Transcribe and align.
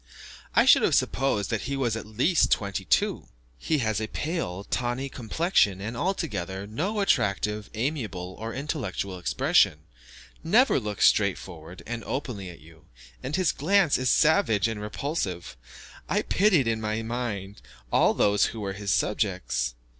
I 0.55 0.65
should 0.65 0.81
have 0.81 0.95
supposed 0.95 1.51
that 1.51 1.65
he 1.69 1.77
was 1.77 1.95
at 1.95 2.07
least 2.07 2.51
twenty 2.51 2.85
two. 2.85 3.27
He 3.59 3.77
has 3.85 4.01
a 4.01 4.07
pale, 4.07 4.63
tawny 4.63 5.09
complexion, 5.09 5.79
and, 5.79 5.95
altogether, 5.95 6.65
no 6.65 7.01
attractive, 7.01 7.69
amiable, 7.75 8.35
or 8.39 8.51
intellectual 8.51 9.19
expression; 9.19 9.81
never 10.43 10.79
looks 10.79 11.05
straightforward 11.05 11.83
and 11.85 12.03
openly 12.05 12.49
at 12.49 12.61
you, 12.61 12.85
and 13.21 13.35
his 13.35 13.51
glance 13.51 13.99
is 13.99 14.09
savage 14.09 14.67
and 14.67 14.81
repulsive. 14.81 15.55
I 16.09 16.23
pitied, 16.23 16.67
in 16.67 16.81
my 16.81 17.03
mind, 17.03 17.61
all 17.93 18.15
those 18.15 18.45
who 18.45 18.59
were 18.59 18.73
his 18.73 18.89
subjects. 18.89 19.75